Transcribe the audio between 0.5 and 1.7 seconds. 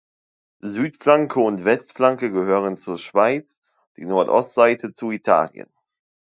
Südflanke und